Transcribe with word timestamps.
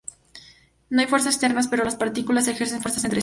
No 0.89 0.99
hay 0.99 1.05
fuerzas 1.05 1.35
externas 1.35 1.67
pero 1.67 1.83
las 1.83 1.95
partículas 1.95 2.47
ejercen 2.47 2.81
fuerzas 2.81 3.03
entre 3.03 3.19
sí. 3.19 3.19